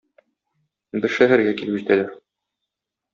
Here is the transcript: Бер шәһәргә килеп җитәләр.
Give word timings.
Бер 1.03 1.13
шәһәргә 1.17 1.51
килеп 1.59 1.77
җитәләр. 1.81 2.09